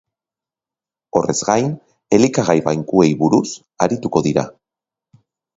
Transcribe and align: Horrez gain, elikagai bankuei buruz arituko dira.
Horrez 1.19 1.35
gain, 1.49 1.69
elikagai 2.19 2.57
bankuei 2.71 3.09
buruz 3.23 3.45
arituko 3.87 4.27
dira. 4.31 4.51